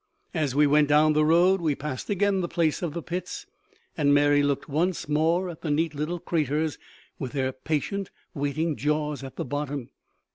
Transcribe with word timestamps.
As 0.33 0.55
we 0.55 0.65
went 0.65 0.87
down 0.87 1.13
the 1.13 1.23
road 1.23 1.61
we 1.61 1.75
passed 1.75 2.09
again 2.09 2.41
the 2.41 2.47
place 2.47 2.81
of 2.81 2.95
the 2.95 3.03
pits, 3.03 3.45
and 3.95 4.11
Mary 4.15 4.41
looked 4.41 4.67
once 4.67 5.07
more 5.07 5.47
at 5.47 5.61
the 5.61 5.69
neat 5.69 5.93
little 5.93 6.17
craters 6.19 6.79
with 7.19 7.33
their 7.33 7.51
patient 7.51 8.09
waiting 8.33 8.75
jaws 8.75 9.23
at 9.23 9.35
the 9.35 9.45
bottom. 9.45 9.91